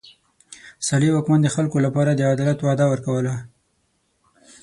[0.87, 3.33] صالح واکمن د خلکو لپاره د عدالت وعده ورکوله.